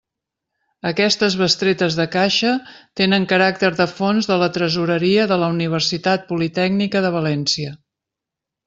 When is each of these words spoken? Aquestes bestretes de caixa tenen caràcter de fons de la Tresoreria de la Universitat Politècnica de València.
Aquestes 0.91 1.35
bestretes 1.41 1.97
de 1.99 2.07
caixa 2.15 2.55
tenen 3.03 3.29
caràcter 3.35 3.71
de 3.83 3.87
fons 4.01 4.31
de 4.33 4.39
la 4.45 4.49
Tresoreria 4.57 5.29
de 5.35 5.39
la 5.45 5.53
Universitat 5.59 6.29
Politècnica 6.35 7.07
de 7.09 7.15
València. 7.21 7.79